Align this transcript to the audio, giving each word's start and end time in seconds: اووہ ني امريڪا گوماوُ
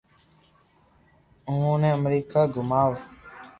اووہ 1.47 1.75
ني 1.81 1.89
امريڪا 1.97 2.41
گوماوُ 2.53 2.93